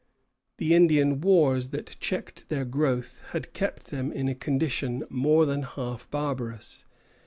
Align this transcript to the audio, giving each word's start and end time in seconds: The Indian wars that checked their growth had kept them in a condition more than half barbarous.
The 0.57 0.73
Indian 0.73 1.21
wars 1.21 1.67
that 1.67 1.95
checked 1.99 2.49
their 2.49 2.65
growth 2.65 3.21
had 3.33 3.53
kept 3.53 3.91
them 3.91 4.11
in 4.11 4.27
a 4.27 4.33
condition 4.33 5.03
more 5.11 5.45
than 5.45 5.61
half 5.61 6.09
barbarous. 6.09 6.85